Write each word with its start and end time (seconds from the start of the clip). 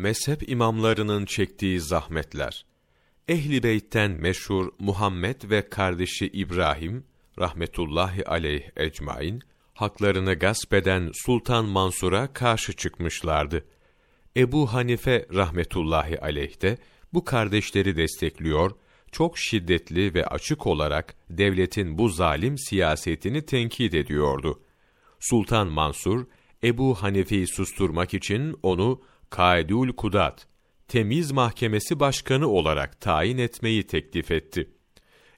Mezhep 0.00 0.48
imamlarının 0.48 1.24
çektiği 1.24 1.80
zahmetler. 1.80 2.66
Ehli 3.28 3.62
Beyt'ten 3.62 4.10
meşhur 4.10 4.70
Muhammed 4.78 5.50
ve 5.50 5.68
kardeşi 5.68 6.26
İbrahim 6.26 7.04
rahmetullahi 7.38 8.24
aleyh 8.26 8.62
ecmaîn 8.76 9.42
haklarını 9.74 10.34
gasp 10.34 10.74
eden 10.74 11.10
Sultan 11.14 11.64
Mansur'a 11.64 12.32
karşı 12.32 12.72
çıkmışlardı. 12.72 13.64
Ebu 14.36 14.72
Hanife 14.72 15.26
rahmetullahi 15.34 16.20
aleyh 16.20 16.62
de 16.62 16.78
bu 17.12 17.24
kardeşleri 17.24 17.96
destekliyor, 17.96 18.70
çok 19.12 19.38
şiddetli 19.38 20.14
ve 20.14 20.26
açık 20.26 20.66
olarak 20.66 21.14
devletin 21.30 21.98
bu 21.98 22.08
zalim 22.08 22.58
siyasetini 22.58 23.46
tenkit 23.46 23.94
ediyordu. 23.94 24.60
Sultan 25.18 25.68
Mansur, 25.68 26.26
Ebu 26.64 26.94
Hanife'yi 26.94 27.46
susturmak 27.46 28.14
için 28.14 28.56
onu 28.62 29.00
Kaidül 29.30 29.92
Kudat, 29.92 30.46
temiz 30.88 31.32
mahkemesi 31.32 32.00
başkanı 32.00 32.48
olarak 32.48 33.00
tayin 33.00 33.38
etmeyi 33.38 33.82
teklif 33.82 34.30
etti. 34.30 34.70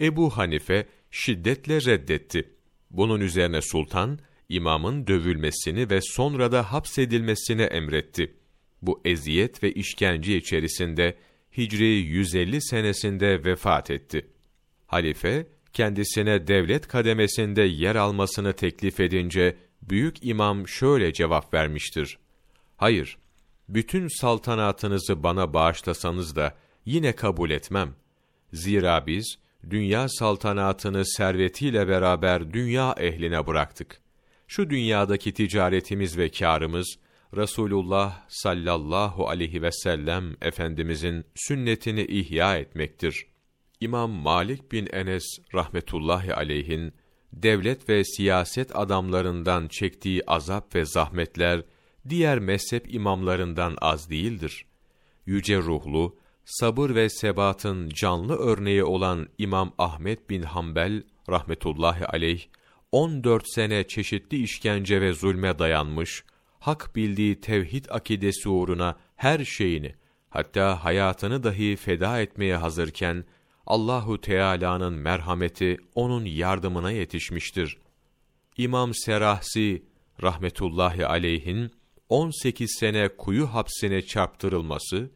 Ebu 0.00 0.30
Hanife 0.30 0.86
şiddetle 1.10 1.80
reddetti. 1.80 2.50
Bunun 2.90 3.20
üzerine 3.20 3.62
sultan, 3.62 4.18
imamın 4.48 5.06
dövülmesini 5.06 5.90
ve 5.90 6.00
sonra 6.02 6.52
da 6.52 6.72
hapsedilmesini 6.72 7.62
emretti. 7.62 8.34
Bu 8.82 9.00
eziyet 9.04 9.62
ve 9.62 9.72
işkence 9.72 10.36
içerisinde 10.36 11.16
Hicri 11.56 11.86
150 11.86 12.62
senesinde 12.62 13.44
vefat 13.44 13.90
etti. 13.90 14.26
Halife, 14.86 15.46
kendisine 15.72 16.46
devlet 16.46 16.88
kademesinde 16.88 17.62
yer 17.62 17.96
almasını 17.96 18.52
teklif 18.52 19.00
edince, 19.00 19.56
büyük 19.82 20.24
imam 20.26 20.68
şöyle 20.68 21.12
cevap 21.12 21.54
vermiştir. 21.54 22.18
Hayır, 22.76 23.18
bütün 23.68 24.08
saltanatınızı 24.20 25.22
bana 25.22 25.54
bağışlasanız 25.54 26.36
da 26.36 26.54
yine 26.84 27.12
kabul 27.12 27.50
etmem. 27.50 27.94
Zira 28.52 29.06
biz, 29.06 29.38
dünya 29.70 30.08
saltanatını 30.08 31.06
servetiyle 31.06 31.88
beraber 31.88 32.52
dünya 32.52 32.94
ehline 32.98 33.46
bıraktık. 33.46 34.00
Şu 34.48 34.70
dünyadaki 34.70 35.34
ticaretimiz 35.34 36.18
ve 36.18 36.28
kârımız, 36.28 36.98
Resulullah 37.36 38.24
sallallahu 38.28 39.28
aleyhi 39.28 39.62
ve 39.62 39.72
sellem 39.72 40.36
Efendimizin 40.42 41.24
sünnetini 41.34 42.04
ihya 42.04 42.58
etmektir. 42.58 43.26
İmam 43.80 44.10
Malik 44.10 44.72
bin 44.72 44.88
Enes 44.92 45.24
rahmetullahi 45.54 46.34
aleyhin, 46.34 46.92
devlet 47.32 47.88
ve 47.88 48.04
siyaset 48.04 48.76
adamlarından 48.76 49.68
çektiği 49.68 50.22
azap 50.26 50.74
ve 50.74 50.84
zahmetler, 50.84 51.62
diğer 52.08 52.38
mezhep 52.38 52.94
imamlarından 52.94 53.76
az 53.80 54.10
değildir. 54.10 54.66
Yüce 55.26 55.58
ruhlu, 55.58 56.16
sabır 56.44 56.94
ve 56.94 57.10
sebatın 57.10 57.88
canlı 57.88 58.36
örneği 58.36 58.84
olan 58.84 59.28
İmam 59.38 59.72
Ahmet 59.78 60.30
bin 60.30 60.42
Hanbel 60.42 61.02
rahmetullahi 61.30 62.06
aleyh 62.06 62.46
14 62.92 63.44
sene 63.54 63.86
çeşitli 63.86 64.42
işkence 64.42 65.00
ve 65.00 65.12
zulme 65.12 65.58
dayanmış, 65.58 66.24
hak 66.58 66.96
bildiği 66.96 67.40
tevhid 67.40 67.84
akidesi 67.90 68.48
uğruna 68.48 68.96
her 69.16 69.44
şeyini, 69.44 69.94
hatta 70.30 70.84
hayatını 70.84 71.42
dahi 71.42 71.76
feda 71.76 72.20
etmeye 72.20 72.56
hazırken 72.56 73.24
Allahu 73.66 74.20
Teala'nın 74.20 74.94
merhameti 74.94 75.76
onun 75.94 76.24
yardımına 76.24 76.90
yetişmiştir. 76.90 77.78
İmam 78.56 78.94
Serahsi 78.94 79.82
rahmetullahi 80.22 81.06
aleyhin 81.06 81.70
18 82.08 82.70
sene 82.80 83.08
kuyu 83.08 83.46
hapsine 83.46 84.02
çarptırılması 84.02 85.10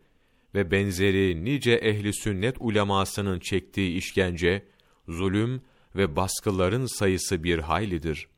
ve 0.54 0.70
benzeri 0.70 1.44
nice 1.44 1.72
ehli 1.72 2.14
sünnet 2.14 2.56
ulemasının 2.60 3.38
çektiği 3.38 3.96
işkence, 3.96 4.66
zulüm 5.08 5.62
ve 5.96 6.16
baskıların 6.16 6.86
sayısı 6.98 7.44
bir 7.44 7.58
haylidir. 7.58 8.28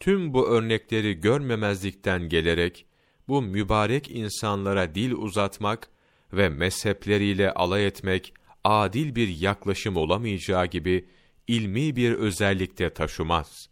Tüm 0.00 0.34
bu 0.34 0.48
örnekleri 0.48 1.20
görmemezlikten 1.20 2.28
gelerek 2.28 2.86
bu 3.28 3.42
mübarek 3.42 4.10
insanlara 4.10 4.94
dil 4.94 5.12
uzatmak 5.12 5.88
ve 6.32 6.48
mezhepleriyle 6.48 7.52
alay 7.52 7.86
etmek 7.86 8.34
adil 8.64 9.14
bir 9.14 9.28
yaklaşım 9.28 9.96
olamayacağı 9.96 10.66
gibi 10.66 11.08
ilmi 11.46 11.96
bir 11.96 12.12
özellikte 12.12 12.90
taşımaz. 12.90 13.68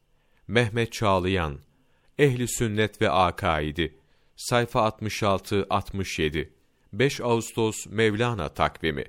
Mehmet 0.48 0.92
Çağlayan 0.92 1.58
Ehli 2.18 2.48
Sünnet 2.48 3.02
ve 3.02 3.10
Akaidi 3.10 3.98
sayfa 4.36 4.80
66 4.80 5.66
67 5.70 6.52
5 6.92 7.20
Ağustos 7.20 7.86
Mevlana 7.86 8.48
takvimi 8.48 9.04